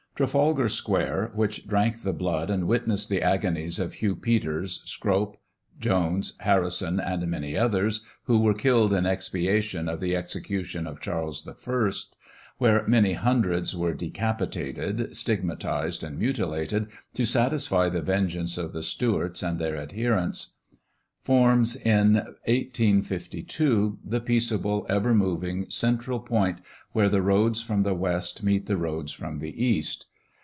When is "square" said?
0.69-1.31